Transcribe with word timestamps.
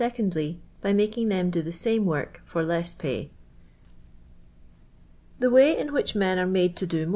Tondly, 0.03 0.57
)»v 0.83 0.93
making; 0.93 1.29
them 1.29 1.51
d 1.51 1.59
i 1.59 1.61
the 1.61 1.69
Nam 1.69 2.05
w 2.05 2.19
ii 2.19 2.25
k 2.33 2.39
for 2.43 2.61
l 2.63 2.71
ss 2.71 2.95
pay. 2.95 3.29
Th 5.39 5.51
way 5.51 5.77
in 5.77 5.93
which 5.93 6.15
ir>n 6.15 6.39
ar 6.39 6.47
mad 6.47 6.75
to 6.77 6.87
do 6.87 7.05
nmr.'. 7.05 7.09